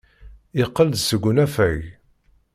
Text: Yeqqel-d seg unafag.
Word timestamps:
Yeqqel-d 0.57 0.95
seg 1.01 1.23
unafag. 1.29 1.81